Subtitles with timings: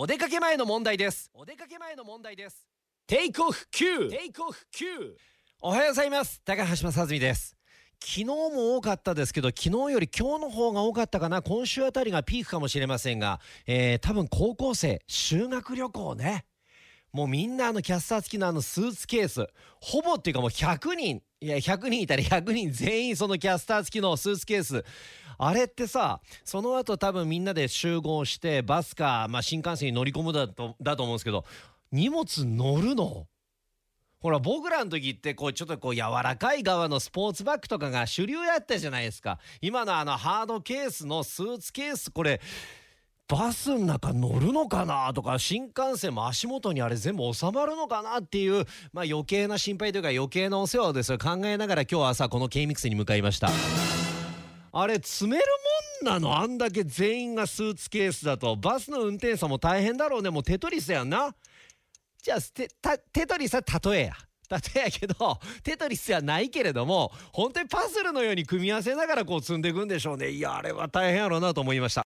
[0.00, 1.28] お出かけ前の問題です。
[1.34, 2.68] お出かけ前の問題です。
[3.08, 4.84] テイクオフ9テイクオフ9
[5.60, 6.40] おはようございます。
[6.44, 7.56] 高橋正澄です。
[7.98, 11.42] 昨日も多かったですけど昨日より今日の方が多かったかな。
[11.42, 16.44] 今週あたりがピークかもしれませんが、えー、多分高校生修学旅行ね
[17.18, 19.44] もうみんなあのキャスター付きのあのスーツケース。
[19.80, 24.84] ほぼっていうかもう100人いや100人いたら100人全員そのキャスター付きのスーツケース。
[25.36, 31.44] あれってさその後多分みんなで集合してバスか、まあ、新幹線に乗り込むだとだと思うんですけど
[31.90, 33.26] 荷物乗るの？
[34.20, 39.38] ほら僕らの時ってこうちょっとこう柔らかい側のスポーツバッグとかが主流やったじゃないですか。
[39.60, 42.40] 今のあのハードケースのスーツケースこれ
[43.28, 48.64] バスの中乗るのかなとか新幹線も足元にあれ全部収まるのかなっていう、
[48.94, 53.50] まあ、余計な心配というか余計なお世話をです考えながら今日朝この K ミックスに向かいました。
[54.72, 55.44] あれ詰める
[56.02, 56.38] もんなの？
[56.38, 58.56] あんだけ全員がスーツケースだと。
[58.56, 60.30] バスの運転手さんも大変だろうね。
[60.30, 61.34] もうテトリスやんな。
[62.22, 62.68] じゃあテ
[63.12, 64.12] テトリスは例えや。
[64.50, 70.30] 例えやけど テトリスはないけれども本当にパズルのように組み合わせながらこう積んでいくんでしょうね。
[70.30, 71.96] いやあれは大変やろうなと思いました。